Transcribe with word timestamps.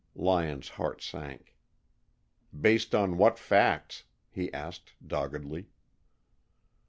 Lyon's 0.15 0.67
heart 0.69 1.03
sank. 1.03 1.55
"Based 2.59 2.95
on 2.95 3.19
what 3.19 3.37
facts?" 3.37 4.05
he 4.31 4.51
asked, 4.51 4.93
doggedly. 5.05 5.67